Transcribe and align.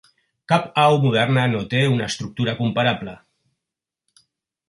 Cap 0.51 0.63
au 0.83 0.95
moderna 1.03 1.43
no 1.51 1.59
té 1.73 1.83
una 1.97 2.07
estructura 2.13 2.55
comparable. 2.61 3.13